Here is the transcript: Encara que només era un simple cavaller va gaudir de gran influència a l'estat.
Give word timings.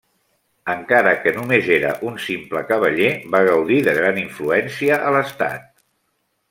Encara 0.73 1.11
que 1.25 1.33
només 1.35 1.69
era 1.75 1.91
un 2.11 2.17
simple 2.29 2.65
cavaller 2.73 3.13
va 3.37 3.43
gaudir 3.51 3.81
de 3.89 3.97
gran 4.01 4.21
influència 4.27 5.03
a 5.11 5.17
l'estat. 5.19 5.71